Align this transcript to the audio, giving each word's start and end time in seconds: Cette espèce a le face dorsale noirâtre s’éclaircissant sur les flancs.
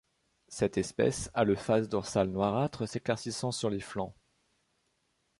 Cette 0.47 0.79
espèce 0.79 1.29
a 1.35 1.43
le 1.43 1.53
face 1.53 1.87
dorsale 1.87 2.29
noirâtre 2.31 2.87
s’éclaircissant 2.87 3.51
sur 3.51 3.69
les 3.69 3.79
flancs. 3.79 4.15